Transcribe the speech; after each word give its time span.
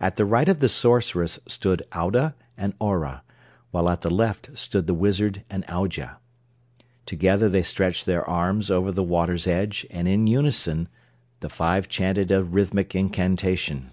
At 0.00 0.16
the 0.18 0.26
right 0.26 0.50
of 0.50 0.58
the 0.60 0.68
Sorceress 0.68 1.40
stood 1.48 1.82
Audah 1.90 2.34
and 2.58 2.74
Aurah, 2.78 3.22
while 3.70 3.88
at 3.88 4.02
the 4.02 4.10
left 4.10 4.50
stood 4.52 4.86
the 4.86 4.92
Wizard 4.92 5.44
and 5.48 5.64
Aujah. 5.66 6.18
Together 7.06 7.48
they 7.48 7.62
stretched 7.62 8.04
their 8.04 8.28
arms 8.28 8.70
over 8.70 8.92
the 8.92 9.02
water's 9.02 9.46
edge 9.46 9.86
and 9.90 10.06
in 10.06 10.26
unison 10.26 10.90
the 11.40 11.48
five 11.48 11.88
chanted 11.88 12.30
a 12.30 12.44
rhythmic 12.44 12.94
incantation. 12.94 13.92